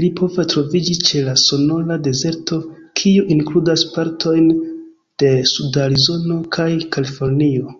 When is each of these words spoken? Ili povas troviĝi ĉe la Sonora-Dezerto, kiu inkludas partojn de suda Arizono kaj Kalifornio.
Ili 0.00 0.06
povas 0.18 0.46
troviĝi 0.50 0.94
ĉe 1.08 1.18
la 1.24 1.32
Sonora-Dezerto, 1.40 2.56
kiu 3.00 3.24
inkludas 3.34 3.84
partojn 3.96 4.46
de 5.24 5.34
suda 5.52 5.84
Arizono 5.88 6.38
kaj 6.58 6.70
Kalifornio. 6.96 7.74